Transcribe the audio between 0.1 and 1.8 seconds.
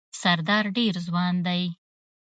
سردار ډېر ځوان دی.